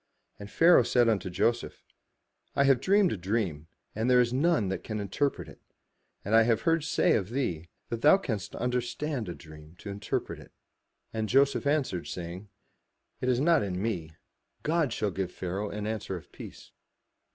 [0.39, 1.83] And Pharaoh said unto Joseph,
[2.55, 5.61] "I have dreamed a dream, and there is none that can interpret it:
[6.25, 9.91] and I have heard say of thee, that thou canst under stand a dream to
[9.91, 10.53] interpret it.''
[11.13, 12.49] And Joseph answered, saying,
[13.19, 14.15] '*It is not in me:
[14.63, 16.71] God shall give Pharaoh an answer of peace."